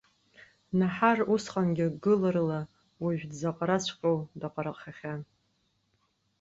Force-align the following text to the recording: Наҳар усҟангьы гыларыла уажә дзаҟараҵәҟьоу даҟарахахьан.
Наҳар 0.79 1.17
усҟангьы 1.33 1.87
гыларыла 2.03 2.59
уажә 3.03 3.25
дзаҟараҵәҟьоу 3.31 4.17
даҟарахахьан. 4.39 5.21